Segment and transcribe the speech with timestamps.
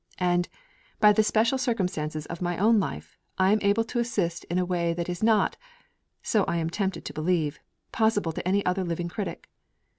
[0.17, 0.49] And,
[0.99, 4.65] by the special circumstances of my own life, I am able to assist in a
[4.65, 5.57] way that is not
[6.23, 7.59] (so I am tempted to believe)
[7.91, 9.47] possible to any other living critic.